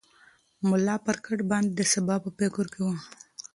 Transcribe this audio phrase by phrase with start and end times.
[0.69, 2.87] ملا پر کټ باندې د سبا په فکر کې و.